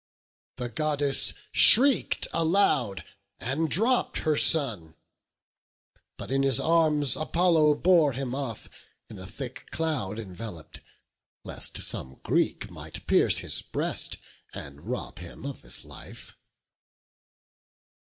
The 0.57 0.67
Goddess 0.67 1.35
shriek'd 1.51 2.27
aloud, 2.33 3.03
and 3.39 3.69
dropp'd 3.69 4.23
her 4.23 4.35
son; 4.35 4.95
But 6.17 6.31
in 6.31 6.41
his 6.41 6.59
arms 6.59 7.15
Apollo 7.15 7.75
bore 7.75 8.13
him 8.13 8.33
off 8.33 8.67
In 9.11 9.19
a 9.19 9.27
thick 9.27 9.67
cloud 9.69 10.17
envelop'd, 10.17 10.81
lest 11.43 11.79
some 11.83 12.19
Greek 12.23 12.71
Might 12.71 13.05
pierce 13.05 13.37
his 13.37 13.61
breast, 13.61 14.17
and 14.55 14.87
rob 14.89 15.19
him 15.19 15.45
of 15.45 15.61
his 15.61 15.85
life. 15.85 16.33